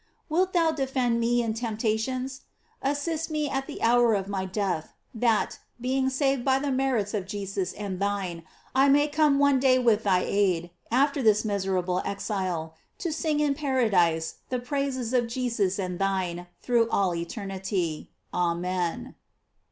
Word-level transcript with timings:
Wilt 0.29 0.53
thou 0.53 0.71
defend 0.71 1.19
me 1.19 1.43
in 1.43 1.53
temptations? 1.53 2.41
Assist 2.81 3.29
me 3.29 3.47
at 3.47 3.67
the 3.67 3.83
hour 3.83 4.15
of 4.15 4.27
my 4.27 4.45
death, 4.45 4.93
that, 5.13 5.59
being 5.79 6.09
saved 6.09 6.43
by 6.43 6.57
the 6.57 6.71
merits 6.71 7.13
of 7.13 7.27
Jesus 7.27 7.71
and 7.73 7.99
thine, 7.99 8.41
I 8.73 8.89
may 8.89 9.07
come 9.07 9.37
one 9.37 9.59
day 9.59 9.77
with 9.77 10.01
thy 10.01 10.21
aid, 10.21 10.71
after 10.89 11.21
this 11.21 11.45
miserable 11.45 12.01
exile, 12.03 12.73
to 12.97 13.13
sing 13.13 13.41
in 13.41 13.53
paradise 13.53 14.37
the 14.49 14.57
praises 14.57 15.13
of 15.13 15.27
Jesus 15.27 15.77
and 15.77 15.99
thine 15.99 16.47
through 16.63 16.89
all 16.89 17.11
eter 17.11 17.45
nity. 17.45 18.07
Amen. 18.33 19.13